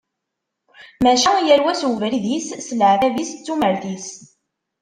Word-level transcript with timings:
Maca 1.03 1.33
yal 1.47 1.61
wa 1.65 1.73
s 1.79 1.81
ubrid-is, 1.89 2.47
s 2.65 2.67
leɛtab-is, 2.79 3.31
d 3.35 3.39
tumert-is. 3.45 4.07